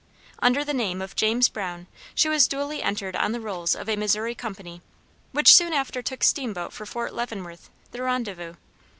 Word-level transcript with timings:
Under 0.39 0.65
the 0.65 0.73
name 0.73 0.99
of 0.99 1.15
James 1.15 1.47
Brown, 1.47 1.85
she 2.15 2.27
was 2.27 2.47
duly 2.47 2.81
entered 2.81 3.15
on 3.15 3.33
the 3.33 3.39
rolls 3.39 3.75
of 3.75 3.87
a 3.87 3.95
Missouri 3.95 4.33
company, 4.33 4.81
which 5.31 5.53
soon 5.53 5.73
after 5.73 6.01
took 6.01 6.23
steamboat 6.23 6.73
for 6.73 6.87
Fort 6.87 7.13
Leavenworth, 7.13 7.69
the 7.91 8.01
rendezvous. 8.01 8.55